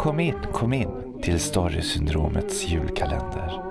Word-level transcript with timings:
Kom 0.00 0.20
in, 0.20 0.34
kom 0.52 0.72
in 0.72 0.88
till 1.22 1.40
Storysyndromets 1.40 2.68
julkalender. 2.68 3.62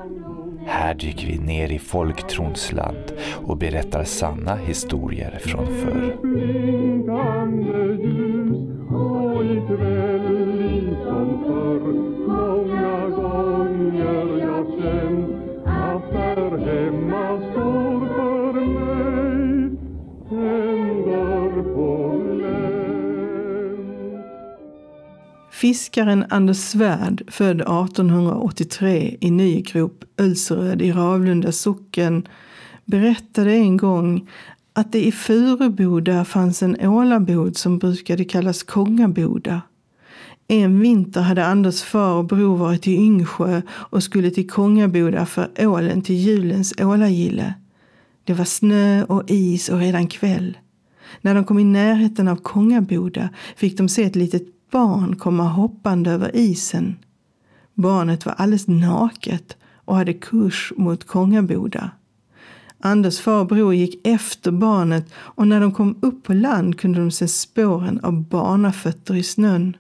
Här 0.65 0.93
dyker 0.93 1.27
vi 1.27 1.37
ner 1.37 1.71
i 1.71 1.79
folktrons 1.79 2.71
land 2.71 3.13
och 3.45 3.57
berättar 3.57 4.03
sanna 4.03 4.55
historier 4.55 5.39
från 5.41 5.65
förr. 5.65 6.17
Liksom 10.57 11.43
förr 11.45 11.93
Många 12.27 13.09
gånger 13.09 14.39
jag 14.39 14.67
känt 14.81 15.29
att 15.65 16.11
där 16.11 16.57
hemma 16.57 17.39
Fiskaren 25.59 26.25
Anders 26.29 26.57
Svärd, 26.57 27.23
född 27.27 27.61
1883 27.61 29.17
i 29.19 29.31
Nygrop, 29.31 30.03
Ölseröd 30.17 30.81
i 30.81 30.91
Ravlunda 30.91 31.51
socken, 31.51 32.27
berättade 32.85 33.53
en 33.53 33.77
gång 33.77 34.29
att 34.73 34.91
det 34.91 35.05
i 35.05 35.11
Furuboda 35.11 36.25
fanns 36.25 36.63
en 36.63 36.81
ålabod 36.81 37.57
som 37.57 37.77
brukade 37.79 38.25
kallas 38.25 38.63
Kongaboda. 38.63 39.61
En 40.47 40.79
vinter 40.79 41.21
hade 41.21 41.45
Anders 41.45 41.81
far 41.81 42.13
och 42.13 42.25
bror 42.25 42.57
varit 42.57 42.87
i 42.87 42.95
Yngsjö 42.95 43.61
och 43.69 44.03
skulle 44.03 44.31
till 44.31 44.49
Kongaboda 44.49 45.25
för 45.25 45.49
ålen 45.57 46.01
till 46.01 46.15
julens 46.15 46.73
ålagille. 46.79 47.53
Det 48.23 48.33
var 48.33 48.45
snö 48.45 49.03
och 49.03 49.23
is 49.27 49.69
och 49.69 49.79
redan 49.79 50.07
kväll. 50.07 50.57
När 51.21 51.35
de 51.35 51.45
kom 51.45 51.59
i 51.59 51.63
närheten 51.63 52.27
av 52.27 52.35
Kongaboda 52.35 53.29
fick 53.55 53.77
de 53.77 53.89
se 53.89 54.03
ett 54.03 54.15
litet 54.15 54.58
barn 54.71 55.15
komma 55.15 55.43
hoppande 55.43 56.11
över 56.11 56.35
isen. 56.35 56.95
Barnet 57.73 58.25
var 58.25 58.33
alldeles 58.33 58.67
naket 58.67 59.57
och 59.75 59.95
hade 59.95 60.13
kurs 60.13 60.73
mot 60.77 61.07
Kongaboda. 61.07 61.91
Anders 62.79 63.19
far 63.19 63.39
och 63.39 63.47
bror 63.47 63.73
gick 63.73 64.07
efter 64.07 64.51
barnet 64.51 65.13
och 65.15 65.47
när 65.47 65.59
de 65.59 65.71
kom 65.71 65.97
upp 66.01 66.23
på 66.23 66.33
land 66.33 66.79
kunde 66.79 66.99
de 66.99 67.11
se 67.11 67.27
spåren 67.27 67.99
av 68.03 68.23
barnafötter 68.23 69.15
i 69.15 69.23
snön. 69.23 69.77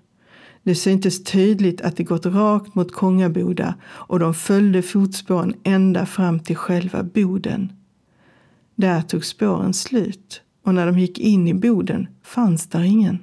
Det 0.63 0.75
syntes 0.75 1.23
tydligt 1.23 1.81
att 1.81 1.97
det 1.97 2.03
gått 2.03 2.25
rakt 2.25 2.75
mot 2.75 2.91
Kongaboda 2.91 3.75
och 3.85 4.19
de 4.19 4.33
följde 4.33 4.81
fotspåren 4.81 5.53
ända 5.63 6.05
fram 6.05 6.39
till 6.39 6.55
själva 6.55 7.03
boden. 7.03 7.73
Där 8.75 9.01
tog 9.01 9.25
spåren 9.25 9.73
slut 9.73 10.41
och 10.65 10.73
när 10.73 10.85
de 10.85 10.99
gick 10.99 11.19
in 11.19 11.47
i 11.47 11.53
boden 11.53 12.07
fanns 12.23 12.67
där 12.67 12.83
ingen. 12.83 13.19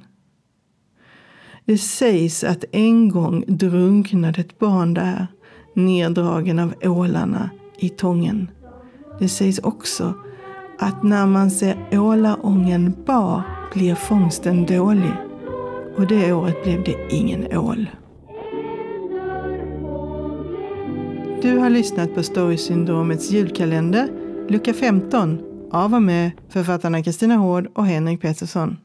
Det 1.67 1.79
sägs 1.79 2.45
att 2.45 2.65
en 2.73 3.09
gång 3.09 3.45
drunknade 3.47 4.41
ett 4.41 4.59
barn 4.59 4.95
där, 4.95 5.27
neddragen 5.75 6.59
av 6.59 6.75
ålarna 6.85 7.51
i 7.79 7.89
tången. 7.89 8.51
Det 9.19 9.29
sägs 9.29 9.59
också 9.59 10.15
att 10.79 11.03
när 11.03 11.27
man 11.27 11.51
ser 11.51 11.77
ålaången 11.93 12.95
bar 13.07 13.43
blir 13.75 13.95
fångsten 13.95 14.67
dålig. 14.67 15.13
Och 15.97 16.07
det 16.07 16.33
året 16.33 16.63
blev 16.63 16.85
det 16.85 17.09
ingen 17.11 17.59
ål. 17.59 17.91
Du 21.43 21.59
har 21.59 21.71
lyssnat 21.71 22.15
på 22.15 22.23
Storysyndromets 22.23 23.31
julkalender, 23.31 24.09
lucka 24.49 24.75
15, 24.75 25.39
av 25.73 25.95
och 25.95 26.03
med 26.03 26.31
författarna 26.49 27.03
Kristina 27.03 27.35
Hård 27.35 27.69
och 27.75 27.87
Henrik 27.87 28.21
Pettersson. 28.21 28.77